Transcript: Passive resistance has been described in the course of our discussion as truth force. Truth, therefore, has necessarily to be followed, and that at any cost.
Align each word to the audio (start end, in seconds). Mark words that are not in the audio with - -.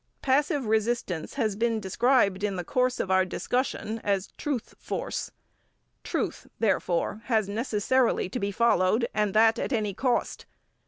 Passive 0.23 0.65
resistance 0.65 1.35
has 1.35 1.55
been 1.55 1.79
described 1.79 2.43
in 2.43 2.55
the 2.55 2.63
course 2.63 2.99
of 2.99 3.11
our 3.11 3.23
discussion 3.23 3.99
as 4.03 4.29
truth 4.35 4.73
force. 4.79 5.29
Truth, 6.03 6.47
therefore, 6.59 7.21
has 7.25 7.47
necessarily 7.47 8.27
to 8.27 8.39
be 8.39 8.51
followed, 8.51 9.07
and 9.13 9.35
that 9.35 9.59
at 9.59 9.71
any 9.71 9.93
cost. 9.93 10.47